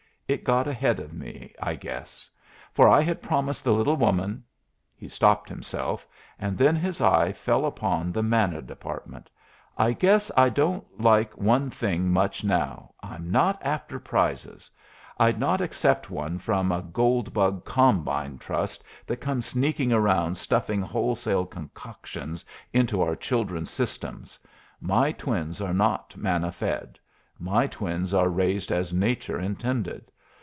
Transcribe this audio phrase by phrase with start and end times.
[0.31, 2.29] It got ahead of me, I guess;
[2.71, 4.45] for I had promised the little woman"
[4.95, 6.07] He stopped himself;
[6.39, 9.29] and then his eye fell upon the Manna Department.
[9.77, 12.93] "I guess I don't like one thing much now.
[13.03, 14.71] I'm not after prizes.
[15.19, 20.81] I'd not accept one from a gold bug combine trust that comes sneaking around stuffing
[20.81, 24.39] wholesale concoctions into our children's systems.
[24.79, 26.97] My twins are not manna fed.
[27.37, 30.05] My twins are raised as nature intended.